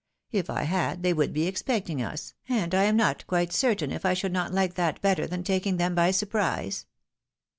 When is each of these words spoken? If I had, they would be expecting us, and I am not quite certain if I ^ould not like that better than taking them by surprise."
If 0.31 0.49
I 0.49 0.63
had, 0.63 1.03
they 1.03 1.13
would 1.13 1.31
be 1.31 1.45
expecting 1.45 2.01
us, 2.01 2.33
and 2.49 2.73
I 2.73 2.85
am 2.85 2.95
not 2.97 3.27
quite 3.27 3.53
certain 3.53 3.91
if 3.91 4.03
I 4.03 4.15
^ould 4.15 4.31
not 4.31 4.51
like 4.51 4.73
that 4.73 4.99
better 4.99 5.27
than 5.27 5.43
taking 5.43 5.77
them 5.77 5.93
by 5.93 6.09
surprise." 6.09 6.87